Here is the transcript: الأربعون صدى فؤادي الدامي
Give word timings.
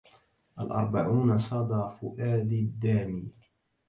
الأربعون 0.59 1.37
صدى 1.37 1.89
فؤادي 2.01 2.59
الدامي 2.59 3.29